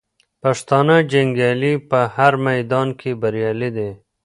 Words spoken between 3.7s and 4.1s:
دي.